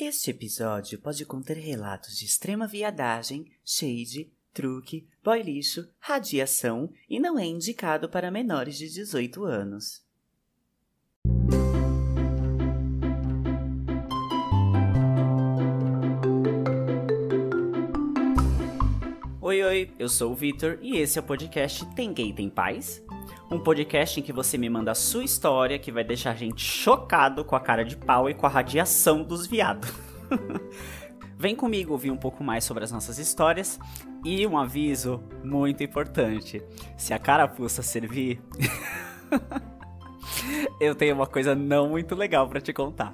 [0.00, 7.36] Este episódio pode conter relatos de extrema viadagem, shade, truque, boy lixo, radiação e não
[7.36, 10.00] é indicado para menores de 18 anos.
[19.40, 23.02] Oi, oi, eu sou o Vitor e esse é o podcast Tem Gay Tem Paz?
[23.50, 26.62] Um podcast em que você me manda a sua história que vai deixar a gente
[26.62, 29.90] chocado com a cara de pau e com a radiação dos viados.
[31.38, 33.78] Vem comigo ouvir um pouco mais sobre as nossas histórias
[34.22, 36.62] e um aviso muito importante.
[36.96, 38.42] Se a carapuça servir,
[40.78, 43.12] eu tenho uma coisa não muito legal para te contar.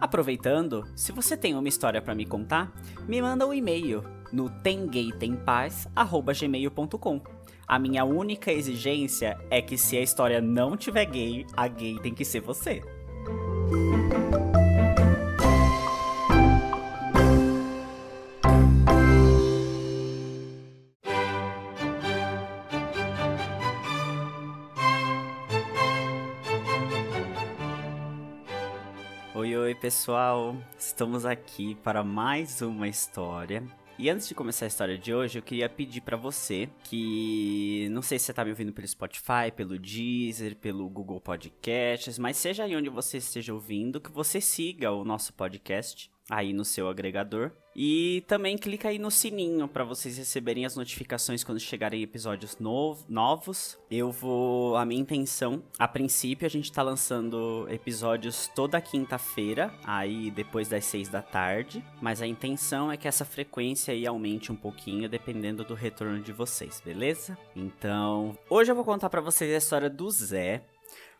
[0.00, 2.72] Aproveitando, se você tem uma história para me contar,
[3.06, 7.35] me manda um e-mail no temgaytempaz@gmail.com.
[7.68, 12.14] A minha única exigência é que se a história não tiver gay, a gay tem
[12.14, 12.80] que ser você.
[29.34, 30.56] Oi, oi, pessoal!
[30.78, 33.64] Estamos aqui para mais uma história
[33.98, 38.02] e antes de começar a história de hoje, eu queria pedir para você que não
[38.02, 42.64] sei se você tá me ouvindo pelo Spotify, pelo Deezer, pelo Google Podcasts, mas seja
[42.64, 47.52] aí onde você esteja ouvindo, que você siga o nosso podcast aí no seu agregador.
[47.78, 53.04] E também clica aí no sininho para vocês receberem as notificações quando chegarem episódios novo,
[53.06, 53.78] novos.
[53.90, 54.76] Eu vou.
[54.76, 60.86] A minha intenção, a princípio, a gente tá lançando episódios toda quinta-feira, aí depois das
[60.86, 61.84] seis da tarde.
[62.00, 66.32] Mas a intenção é que essa frequência aí aumente um pouquinho, dependendo do retorno de
[66.32, 67.36] vocês, beleza?
[67.54, 70.64] Então, hoje eu vou contar para vocês a história do Zé.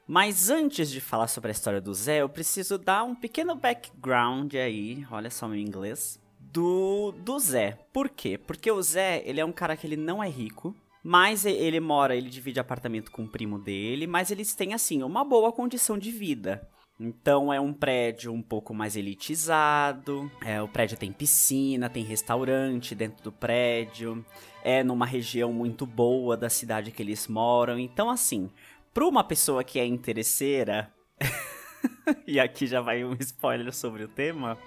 [0.08, 4.54] Mas antes de falar sobre a história do Zé, eu preciso dar um pequeno background
[4.54, 6.20] aí, olha só meu inglês,
[6.52, 7.78] do, do Zé.
[7.92, 8.38] Por quê?
[8.38, 12.16] Porque o Zé, ele é um cara que ele não é rico, mas ele mora,
[12.16, 16.10] ele divide apartamento com o primo dele, mas eles têm, assim, uma boa condição de
[16.10, 16.68] vida.
[16.98, 20.30] Então é um prédio um pouco mais elitizado.
[20.44, 24.24] É, o prédio tem piscina, tem restaurante dentro do prédio.
[24.64, 27.78] É numa região muito boa da cidade que eles moram.
[27.78, 28.50] Então, assim,
[28.94, 30.90] para uma pessoa que é interesseira,
[32.26, 34.58] e aqui já vai um spoiler sobre o tema,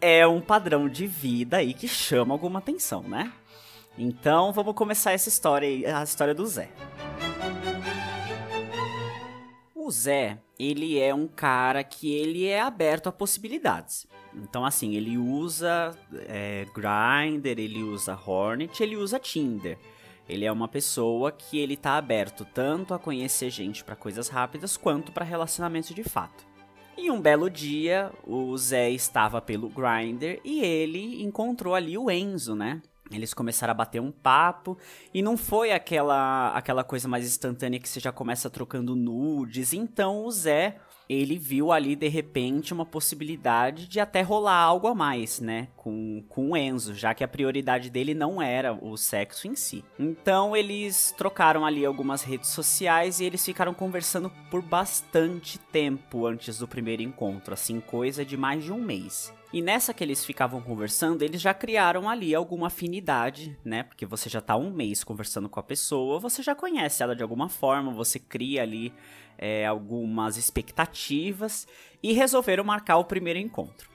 [0.00, 3.32] é um padrão de vida aí que chama alguma atenção, né?
[3.98, 6.70] Então vamos começar essa história a história do Zé.
[9.74, 14.06] O Zé, ele é um cara que ele é aberto a possibilidades.
[14.32, 15.96] Então, assim, ele usa
[16.28, 19.76] é, Grindr, ele usa Hornet, ele usa Tinder.
[20.28, 24.76] Ele é uma pessoa que ele tá aberto tanto a conhecer gente para coisas rápidas
[24.76, 26.46] quanto para relacionamentos de fato.
[26.96, 32.54] E um belo dia, o Zé estava pelo Grinder e ele encontrou ali o Enzo,
[32.54, 32.82] né?
[33.10, 34.78] Eles começaram a bater um papo
[35.12, 39.72] e não foi aquela aquela coisa mais instantânea que você já começa trocando nudes.
[39.72, 40.76] Então o Zé
[41.12, 46.22] ele viu ali de repente uma possibilidade de até rolar algo a mais, né, com,
[46.28, 49.84] com o Enzo, já que a prioridade dele não era o sexo em si.
[49.98, 56.58] Então eles trocaram ali algumas redes sociais e eles ficaram conversando por bastante tempo antes
[56.58, 59.34] do primeiro encontro, assim, coisa de mais de um mês.
[59.52, 63.82] E nessa que eles ficavam conversando, eles já criaram ali alguma afinidade, né?
[63.82, 67.22] Porque você já tá um mês conversando com a pessoa, você já conhece ela de
[67.24, 68.92] alguma forma, você cria ali
[69.36, 70.99] é, algumas expectativas
[72.02, 73.88] e resolveram marcar o primeiro encontro.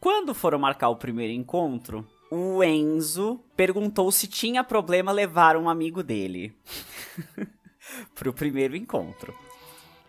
[0.00, 6.02] Quando foram marcar o primeiro encontro, o Enzo perguntou se tinha problema levar um amigo
[6.02, 6.56] dele
[8.14, 9.34] pro primeiro encontro.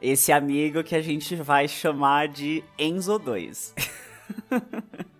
[0.01, 3.75] Esse amigo que a gente vai chamar de Enzo 2.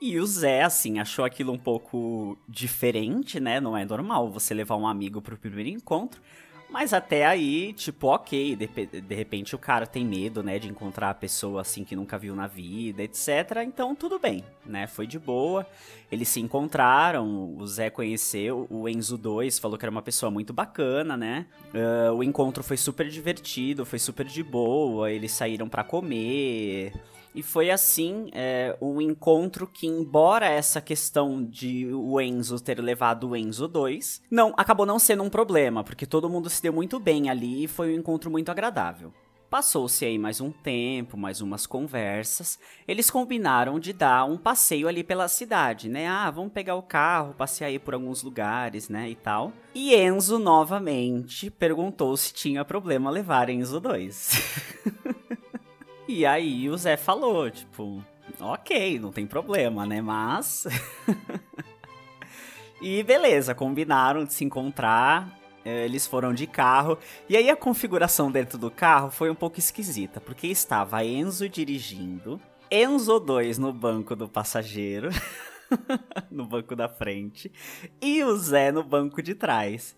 [0.00, 3.60] E o Zé, assim, achou aquilo um pouco diferente, né?
[3.60, 6.22] Não é normal você levar um amigo pro primeiro encontro.
[6.70, 8.66] Mas até aí, tipo, ok, de,
[9.00, 12.34] de, repente o cara tem medo, né, de encontrar a pessoa assim que nunca viu
[12.34, 13.62] na vida, etc.
[13.66, 14.86] Então tudo bem, né?
[14.86, 15.66] Foi de boa.
[16.12, 20.52] Eles se encontraram, o Zé conheceu o Enzo 2, falou que era uma pessoa muito
[20.52, 21.46] bacana, né?
[21.74, 26.92] Uh, o encontro foi super divertido, foi super de boa, eles saíram para comer.
[27.34, 33.28] E foi assim é, um encontro que, embora essa questão de o Enzo ter levado
[33.28, 36.98] o Enzo 2, não, acabou não sendo um problema, porque todo mundo se deu muito
[36.98, 39.12] bem ali e foi um encontro muito agradável.
[39.50, 42.56] Passou-se aí mais um tempo, mais umas conversas.
[42.86, 46.06] Eles combinaram de dar um passeio ali pela cidade, né?
[46.06, 49.10] Ah, vamos pegar o carro, passear aí por alguns lugares, né?
[49.10, 49.52] E tal.
[49.74, 55.10] E Enzo novamente perguntou se tinha problema levar Enzo 2.
[56.12, 58.04] E aí o Zé falou, tipo,
[58.40, 60.02] ok, não tem problema, né?
[60.02, 60.66] Mas.
[62.82, 65.38] e beleza, combinaram de se encontrar.
[65.64, 66.98] Eh, eles foram de carro.
[67.28, 72.40] E aí a configuração dentro do carro foi um pouco esquisita, porque estava Enzo dirigindo,
[72.68, 75.10] Enzo 2 no banco do passageiro,
[76.28, 77.52] no banco da frente,
[78.02, 79.96] e o Zé no banco de trás.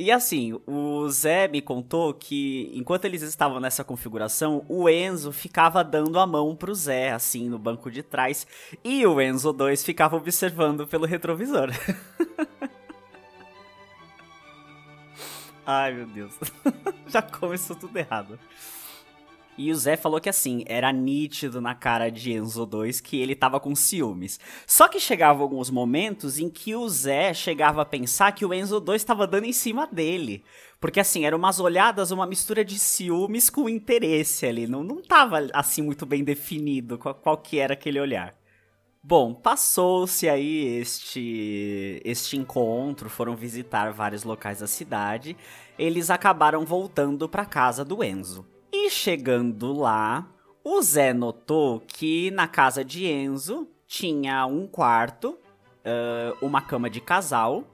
[0.00, 5.82] E assim, o Zé me contou que enquanto eles estavam nessa configuração, o Enzo ficava
[5.82, 8.46] dando a mão pro Zé, assim, no banco de trás,
[8.84, 11.70] e o Enzo 2 ficava observando pelo retrovisor.
[15.66, 16.32] Ai, meu Deus.
[17.08, 18.38] Já começou tudo errado.
[19.58, 23.34] E o Zé falou que assim, era nítido na cara de Enzo 2 que ele
[23.34, 24.38] tava com ciúmes.
[24.64, 28.78] Só que chegavam alguns momentos em que o Zé chegava a pensar que o Enzo
[28.78, 30.44] 2 estava dando em cima dele.
[30.80, 34.68] Porque assim, eram umas olhadas, uma mistura de ciúmes com interesse ali.
[34.68, 38.38] Não, não tava assim muito bem definido qual, qual que era aquele olhar.
[39.02, 45.36] Bom, passou-se aí este, este encontro, foram visitar vários locais da cidade.
[45.76, 48.46] Eles acabaram voltando para casa do Enzo.
[48.72, 50.28] E chegando lá,
[50.62, 57.00] o Zé notou que na casa de Enzo tinha um quarto, uh, uma cama de
[57.00, 57.64] casal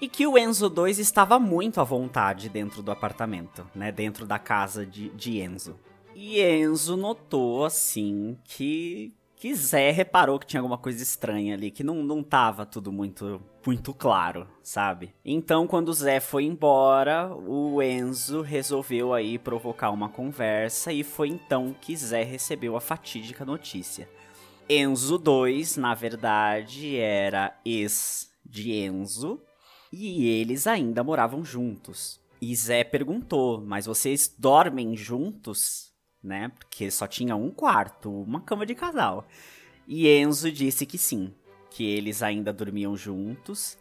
[0.00, 3.90] e que o Enzo 2 estava muito à vontade dentro do apartamento, né?
[3.90, 5.76] Dentro da casa de, de Enzo.
[6.14, 11.84] E Enzo notou, assim, que que Zé reparou que tinha alguma coisa estranha ali, que
[11.84, 15.14] não, não tava tudo muito muito claro, sabe?
[15.22, 21.28] Então, quando o Zé foi embora, o Enzo resolveu aí provocar uma conversa e foi
[21.28, 24.08] então que Zé recebeu a fatídica notícia.
[24.70, 29.38] Enzo 2, na verdade, era ex de Enzo
[29.92, 32.18] e eles ainda moravam juntos.
[32.40, 35.92] E Zé perguntou: "Mas vocês dormem juntos?"
[36.22, 36.50] né?
[36.58, 39.28] Porque só tinha um quarto, uma cama de casal.
[39.86, 41.34] E Enzo disse que sim,
[41.70, 43.76] que eles ainda dormiam juntos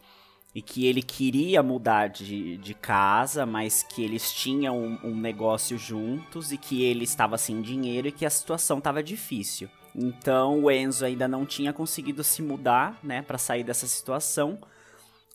[0.54, 5.78] e que ele queria mudar de, de casa, mas que eles tinham um, um negócio
[5.78, 9.70] juntos e que ele estava sem dinheiro e que a situação estava difícil.
[9.96, 14.60] Então o Enzo ainda não tinha conseguido se mudar, né, para sair dessa situação.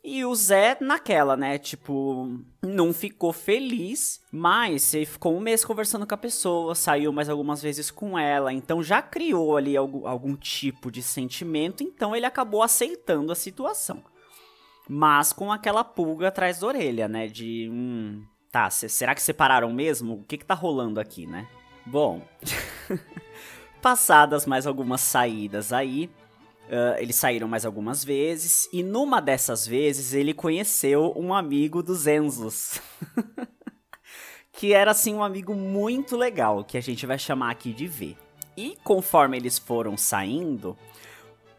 [0.05, 1.59] E o Zé naquela, né?
[1.59, 7.29] Tipo, não ficou feliz, mas ele ficou um mês conversando com a pessoa, saiu mais
[7.29, 12.27] algumas vezes com ela, então já criou ali algum, algum tipo de sentimento, então ele
[12.27, 14.03] acabou aceitando a situação.
[14.89, 17.29] Mas com aquela pulga atrás da orelha, né?
[17.29, 20.15] De, hum, tá, será que separaram mesmo?
[20.15, 21.47] O que que tá rolando aqui, né?
[21.87, 22.23] Bom,
[23.81, 26.11] passadas mais algumas saídas aí,
[26.73, 32.07] Uh, eles saíram mais algumas vezes, e numa dessas vezes ele conheceu um amigo dos
[32.07, 32.81] Enzos.
[34.51, 38.17] que era assim um amigo muito legal, que a gente vai chamar aqui de V.
[38.57, 40.75] E conforme eles foram saindo,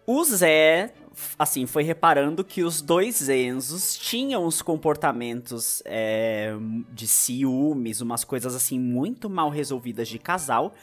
[0.08, 0.94] o Zé,
[1.38, 6.56] assim, foi reparando que os dois Enzos tinham uns comportamentos é,
[6.92, 10.74] de ciúmes, umas coisas assim muito mal resolvidas de casal,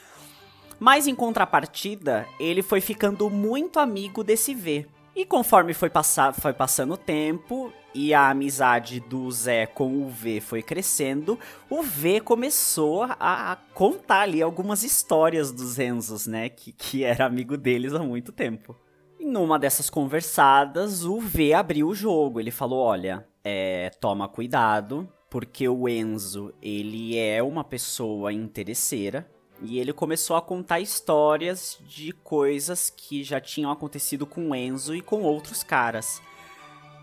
[0.81, 4.87] mas em contrapartida, ele foi ficando muito amigo desse V.
[5.15, 10.09] E conforme foi, passar, foi passando o tempo e a amizade do Zé com o
[10.09, 11.37] V foi crescendo,
[11.69, 16.49] o V começou a contar ali algumas histórias dos Enzos, né?
[16.49, 18.75] Que, que era amigo deles há muito tempo.
[19.19, 22.39] E numa dessas conversadas, o V abriu o jogo.
[22.39, 29.29] Ele falou: Olha, é, toma cuidado, porque o Enzo ele é uma pessoa interesseira
[29.61, 35.01] e ele começou a contar histórias de coisas que já tinham acontecido com Enzo e
[35.01, 36.21] com outros caras.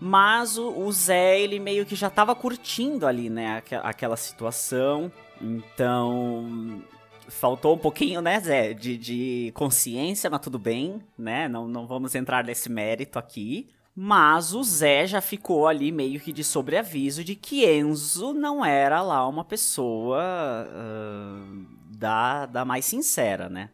[0.01, 5.11] Mas o, o Zé, ele meio que já tava curtindo ali, né, aqu aquela situação.
[5.41, 6.81] Então,
[7.27, 11.47] faltou um pouquinho, né, Zé, de, de consciência, mas tudo bem, né?
[11.47, 13.69] Não, não vamos entrar nesse mérito aqui.
[14.01, 19.01] Mas o Zé já ficou ali meio que de sobreaviso de que Enzo não era
[19.01, 20.23] lá uma pessoa
[20.69, 21.65] uh,
[21.97, 23.69] da, da mais sincera, né?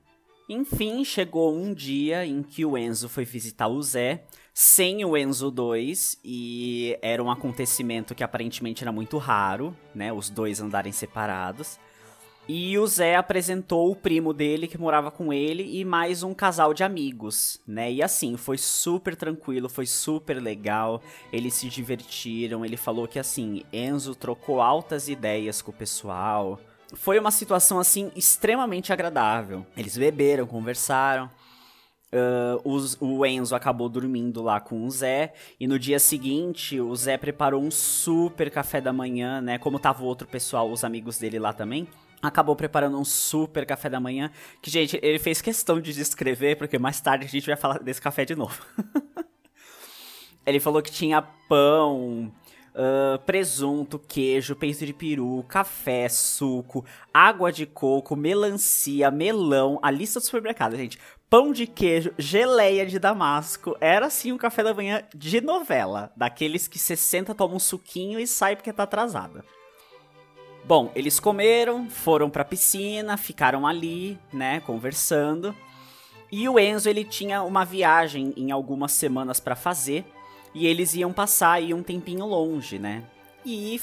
[0.50, 5.52] Enfim, chegou um dia em que o Enzo foi visitar o Zé, sem o Enzo
[5.52, 10.12] 2, e era um acontecimento que aparentemente era muito raro, né?
[10.12, 11.78] Os dois andarem separados.
[12.48, 16.76] E o Zé apresentou o primo dele que morava com ele e mais um casal
[16.76, 17.92] de amigos, né?
[17.92, 21.02] E assim, foi super tranquilo, foi super legal.
[21.34, 22.64] Eles se divertiram.
[22.64, 26.60] Ele falou que assim, Enzo trocou altas ideias com o pessoal
[26.94, 29.66] foi uma situação assim extremamente agradável.
[29.76, 31.30] Eles beberam, conversaram.
[32.14, 35.34] Uh, o Enzo acabou dormindo lá com o Zé.
[35.60, 39.58] E no dia seguinte, o Zé preparou um super café da manhã, né?
[39.58, 41.88] Como tava o outro pessoal, os amigos dele lá também.
[42.22, 44.32] acabou preparando um super café da manhã.
[44.62, 48.02] Que, gente, ele fez questão de descrever, porque mais tarde a gente vai falar desse
[48.02, 48.66] café de novo.
[50.46, 52.32] ele falou que tinha pão,
[52.76, 60.20] uh, presunto, queijo, peito de peru, café, suco, água de coco, melancia, melão, a lista
[60.20, 61.00] do supermercado, gente.
[61.30, 63.76] Pão de queijo, geleia de damasco.
[63.82, 66.12] Era assim um café da manhã de novela.
[66.16, 69.44] Daqueles que você senta, toma um suquinho e sai porque tá atrasada.
[70.64, 75.56] Bom, eles comeram, foram pra piscina, ficaram ali, né, conversando.
[76.32, 80.06] E o Enzo, ele tinha uma viagem em algumas semanas para fazer.
[80.56, 83.04] E eles iam passar aí um tempinho longe, né?
[83.46, 83.80] E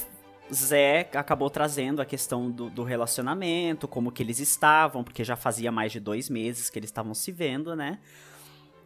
[0.51, 5.71] Zé acabou trazendo a questão do, do, relacionamento, como que eles estavam, porque já fazia
[5.71, 7.99] mais de dois meses que eles estavam se vendo, né?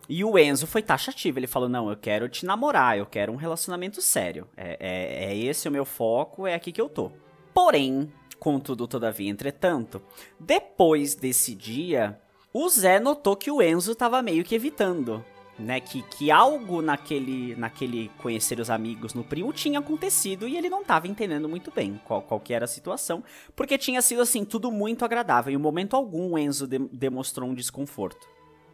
[0.09, 3.37] E o Enzo foi taxativo, ele falou, não, eu quero te namorar, eu quero um
[3.37, 4.47] relacionamento sério.
[4.55, 7.11] É, é, é esse o meu foco, é aqui que eu tô.
[7.53, 10.01] Porém, contudo, todavia, entretanto,
[10.37, 12.19] depois desse dia,
[12.53, 15.23] o Zé notou que o Enzo estava meio que evitando,
[15.57, 15.79] né?
[15.79, 20.81] Que, que algo naquele, naquele conhecer os amigos no primo tinha acontecido e ele não
[20.81, 23.23] estava entendendo muito bem qual, qual que era a situação,
[23.55, 25.53] porque tinha sido assim, tudo muito agradável.
[25.53, 28.27] Em momento algum, Enzo de, demonstrou um desconforto.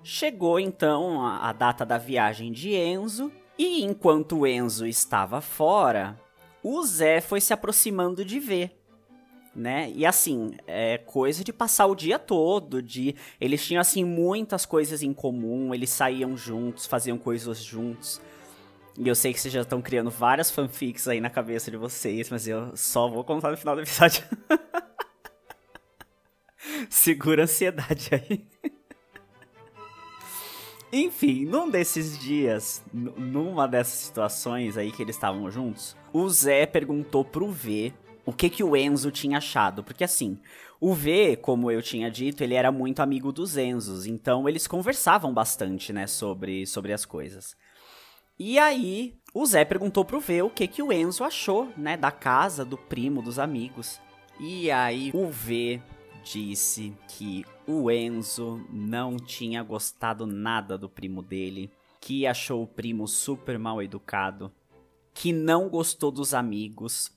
[0.03, 6.19] Chegou então a, a data da viagem de Enzo, e enquanto Enzo estava fora,
[6.61, 8.82] o Zé foi se aproximando de ver.
[9.55, 9.91] Né?
[9.95, 15.03] E assim, é coisa de passar o dia todo, de eles tinham assim muitas coisas
[15.03, 18.19] em comum, eles saíam juntos, faziam coisas juntos.
[18.97, 22.29] E eu sei que vocês já estão criando várias fanfics aí na cabeça de vocês,
[22.29, 24.23] mas eu só vou contar no final do episódio.
[26.89, 28.45] Segura a ansiedade aí.
[30.93, 37.25] Enfim, num desses dias, numa dessas situações aí que eles estavam juntos, o Zé perguntou
[37.25, 37.91] pro V
[38.25, 40.37] o que que o Enzo tinha achado, porque assim,
[40.79, 45.33] o V, como eu tinha dito, ele era muito amigo dos Enzos, então eles conversavam
[45.33, 47.55] bastante, né, sobre, sobre as coisas.
[48.37, 52.11] E aí, o Zé perguntou pro V o que que o Enzo achou, né, da
[52.11, 54.01] casa, do primo, dos amigos.
[54.39, 55.81] E aí, o V
[56.23, 63.07] disse que o Enzo não tinha gostado nada do primo dele, que achou o primo
[63.07, 64.51] super mal educado,
[65.13, 67.11] que não gostou dos amigos.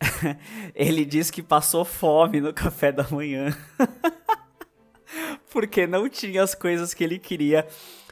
[0.74, 3.56] Ele disse que passou fome no café da manhã.
[5.50, 7.66] porque não tinha as coisas que ele queria.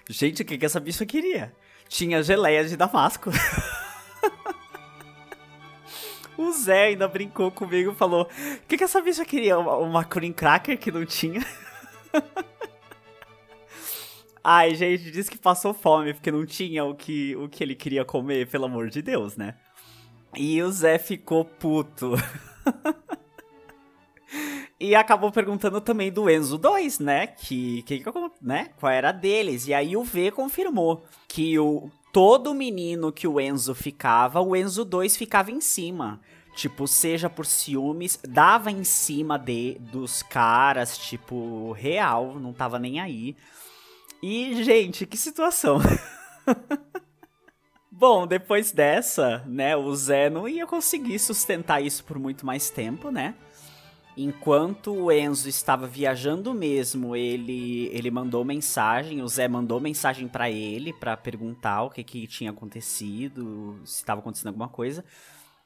[0.08, 1.54] Gente, o que, que essa bicha queria?
[1.88, 3.30] Tinha geleia de damasco.
[6.38, 9.58] O Zé ainda brincou comigo e falou: O que, que essa bicha queria?
[9.58, 11.44] Uma, uma cream cracker que não tinha?
[14.44, 18.04] Ai, gente, disse que passou fome porque não tinha o que, o que ele queria
[18.04, 19.56] comer, pelo amor de Deus, né?
[20.40, 22.12] E o Zé ficou puto.
[24.78, 27.26] e acabou perguntando também do Enzo 2, né?
[27.26, 28.04] Que, que,
[28.40, 28.70] né?
[28.78, 29.66] Qual era deles?
[29.66, 34.84] E aí o V confirmou que o todo menino que o Enzo ficava, o Enzo
[34.84, 36.20] 2 ficava em cima.
[36.54, 43.00] Tipo, seja por ciúmes, dava em cima de dos caras, tipo, real, não tava nem
[43.00, 43.36] aí.
[44.22, 45.78] E, gente, que situação.
[47.98, 53.10] Bom, depois dessa, né, o Zé não ia conseguir sustentar isso por muito mais tempo,
[53.10, 53.34] né?
[54.16, 60.48] Enquanto o Enzo estava viajando mesmo, ele ele mandou mensagem, o Zé mandou mensagem para
[60.48, 65.04] ele para perguntar o que que tinha acontecido, se estava acontecendo alguma coisa.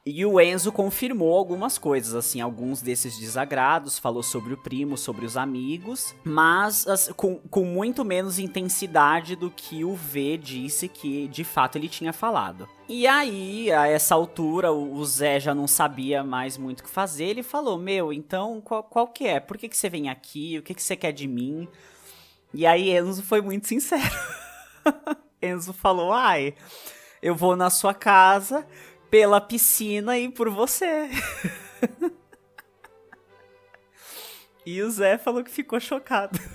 [0.05, 5.25] E o Enzo confirmou algumas coisas, assim, alguns desses desagrados, falou sobre o primo, sobre
[5.25, 11.29] os amigos, mas assim, com, com muito menos intensidade do que o V disse que
[11.29, 12.69] de fato ele tinha falado.
[12.89, 17.27] E aí, a essa altura, o Zé já não sabia mais muito o que fazer,
[17.27, 19.39] ele falou, meu, então qual, qual que é?
[19.39, 20.59] Por que, que você vem aqui?
[20.59, 21.69] O que, que você quer de mim?
[22.53, 24.03] E aí Enzo foi muito sincero.
[25.41, 26.57] Enzo falou, ai,
[27.23, 28.67] eu vou na sua casa
[29.13, 31.11] pela piscina e por você.
[34.65, 36.39] e o Zé falou que ficou chocado.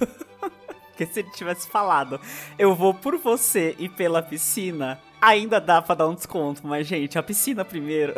[0.89, 2.19] Porque se ele tivesse falado,
[2.57, 7.19] eu vou por você e pela piscina, ainda dá pra dar um desconto, mas gente,
[7.19, 8.15] a piscina primeiro.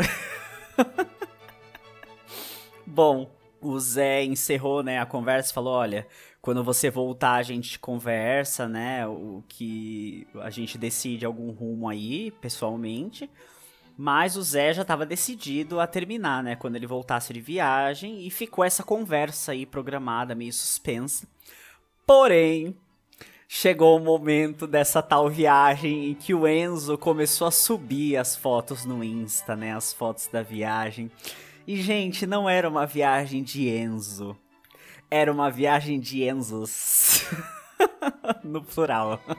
[2.88, 3.30] Bom,
[3.60, 6.08] o Zé encerrou, né, a conversa e falou: olha,
[6.42, 12.32] quando você voltar a gente conversa, né, o que a gente decide algum rumo aí,
[12.40, 13.30] pessoalmente.
[14.02, 16.56] Mas o Zé já estava decidido a terminar, né?
[16.56, 18.26] Quando ele voltasse de viagem.
[18.26, 21.28] E ficou essa conversa aí programada, meio suspensa.
[22.08, 22.74] Porém,
[23.46, 28.86] chegou o momento dessa tal viagem em que o Enzo começou a subir as fotos
[28.86, 29.76] no Insta, né?
[29.76, 31.12] As fotos da viagem.
[31.68, 34.34] E, gente, não era uma viagem de Enzo.
[35.12, 37.26] Era uma viagem de Enzos.
[38.46, 39.22] no plural.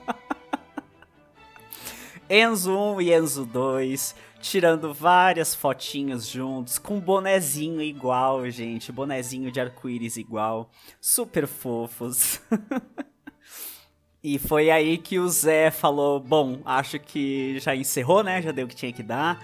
[2.29, 9.61] Enzo 1 e Enzo 2, tirando várias fotinhas juntos, com bonezinho igual, gente, bonezinho de
[9.61, 10.71] arco-íris igual,
[11.01, 12.41] super fofos.
[14.25, 18.41] e foi aí que o Zé falou: Bom, acho que já encerrou, né?
[18.43, 19.43] Já deu o que tinha que dar.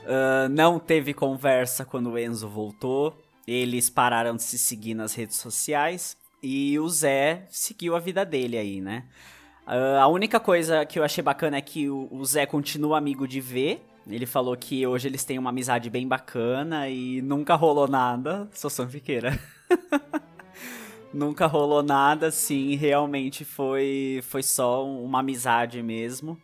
[0.00, 3.16] Uh, não teve conversa quando o Enzo voltou.
[3.46, 6.16] Eles pararam de se seguir nas redes sociais.
[6.42, 9.04] E o Zé seguiu a vida dele aí, né?
[9.64, 13.28] Uh, a única coisa que eu achei bacana é que o, o Zé continua amigo
[13.28, 13.80] de V.
[14.06, 18.48] Ele falou que hoje eles têm uma amizade bem bacana e nunca rolou nada.
[18.52, 19.38] Sou fanfiqueira.
[21.12, 26.40] nunca rolou nada, sim, realmente foi, foi só uma amizade mesmo.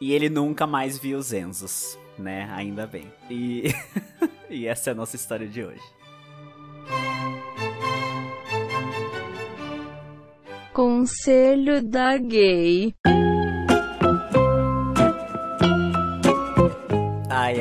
[0.00, 2.50] E ele nunca mais viu os Enzos, né?
[2.52, 3.10] Ainda bem.
[3.30, 3.64] E,
[4.50, 5.82] e essa é a nossa história de hoje.
[10.72, 12.94] Conselho da Gay.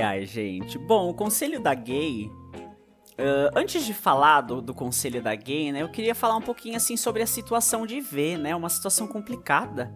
[0.02, 0.78] Ai, gente.
[0.78, 2.32] Bom, o Conselho da Gay.
[3.14, 6.76] Uh, antes de falar do, do Conselho da Gay, né, eu queria falar um pouquinho
[6.76, 8.56] assim sobre a situação de ver, né?
[8.56, 9.94] Uma situação complicada.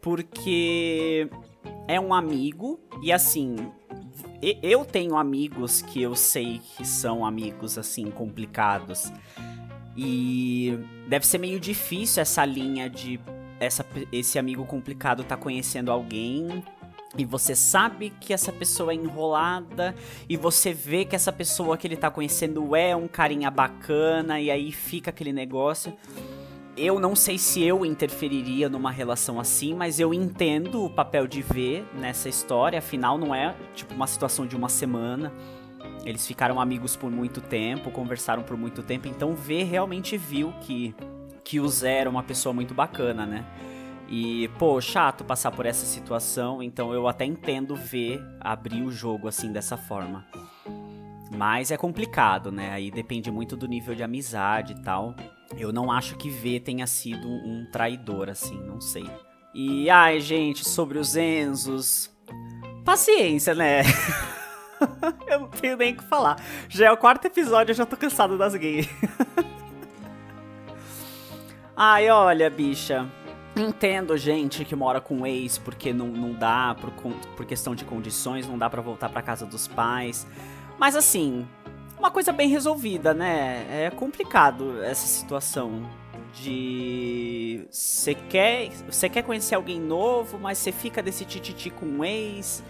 [0.00, 1.28] Porque
[1.86, 3.56] é um amigo e assim.
[4.62, 9.12] Eu tenho amigos que eu sei que são amigos assim complicados.
[9.96, 13.18] E deve ser meio difícil essa linha de
[13.60, 16.62] essa, esse amigo complicado tá conhecendo alguém
[17.16, 19.94] e você sabe que essa pessoa é enrolada
[20.28, 24.50] e você vê que essa pessoa que ele tá conhecendo é um carinha bacana e
[24.50, 25.92] aí fica aquele negócio.
[26.76, 31.40] Eu não sei se eu interferiria numa relação assim, mas eu entendo o papel de
[31.40, 35.32] ver nessa história, afinal não é tipo uma situação de uma semana.
[36.04, 40.92] Eles ficaram amigos por muito tempo, conversaram por muito tempo, então V realmente viu que,
[41.44, 43.46] que o Zé era uma pessoa muito bacana, né?
[44.08, 49.28] E, pô, chato passar por essa situação, então eu até entendo ver abrir o jogo
[49.28, 50.24] assim dessa forma.
[51.36, 52.70] Mas é complicado, né?
[52.70, 55.14] Aí depende muito do nível de amizade e tal.
[55.56, 59.08] Eu não acho que V tenha sido um traidor, assim, não sei.
[59.52, 62.10] E, ai, gente, sobre os Enzos.
[62.84, 63.82] Paciência, né?
[65.26, 66.36] eu não tenho nem o que falar.
[66.68, 68.88] Já é o quarto episódio, eu já tô cansado das gays.
[71.76, 73.10] Ai, olha, bicha.
[73.56, 76.90] Entendo gente que mora com ex porque não, não dá, por,
[77.36, 80.26] por questão de condições, não dá para voltar para casa dos pais.
[80.78, 81.46] Mas assim,
[81.98, 83.86] uma coisa bem resolvida, né?
[83.86, 85.88] É complicado essa situação
[86.34, 92.04] de você quer, você quer conhecer alguém novo, mas você fica desse tititi com um
[92.04, 92.62] ex.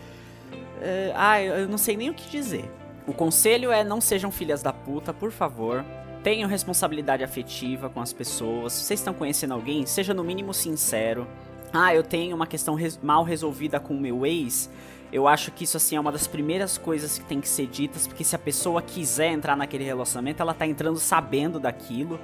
[0.53, 2.71] Uh, ah, eu não sei nem o que dizer.
[3.07, 5.85] O conselho é não sejam filhas da puta, por favor.
[6.25, 8.73] Tenham responsabilidade afetiva com as pessoas.
[8.73, 11.27] Se vocês estão conhecendo alguém, seja no mínimo sincero.
[11.71, 14.71] Ah, eu tenho uma questão res mal resolvida com o meu ex.
[15.13, 18.07] Eu acho que isso assim é uma das primeiras coisas que tem que ser ditas,
[18.07, 22.19] porque se a pessoa quiser entrar naquele relacionamento, ela tá entrando sabendo daquilo.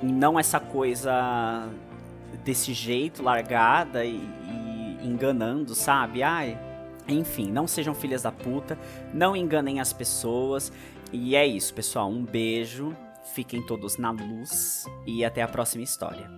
[0.00, 1.68] Não essa coisa
[2.44, 6.22] desse jeito, largada e, e enganando, sabe?
[6.22, 6.56] Ai,
[7.08, 8.78] enfim, não sejam filhas da puta,
[9.12, 10.72] não enganem as pessoas.
[11.12, 12.08] E é isso, pessoal.
[12.08, 12.96] Um beijo,
[13.34, 16.30] fiquem todos na luz e até a próxima história.